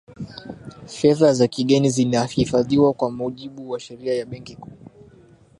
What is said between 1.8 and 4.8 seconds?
zinahifadhiwa kwa mujibu wa sheria ya benki kuu